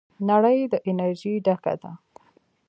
[0.29, 1.91] نړۍ د انرژۍ ډکه ده.